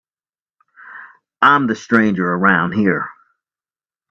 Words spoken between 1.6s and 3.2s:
the stranger around here.